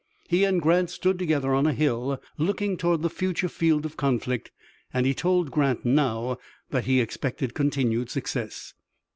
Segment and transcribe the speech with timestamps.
[0.27, 4.49] He and Grant stood together on a hill looking toward the future field of conflict,
[4.91, 6.39] and he told Grant now
[6.71, 8.73] that he expected continued success.